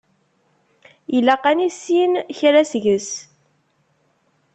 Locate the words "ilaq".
1.17-1.43